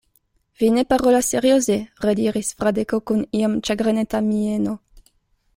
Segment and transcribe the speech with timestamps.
[0.61, 4.79] Vi ne parolas serioze, rediris Fradeko kun iom ĉagreneta mieno.